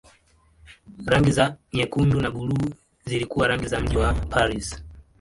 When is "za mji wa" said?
3.67-4.13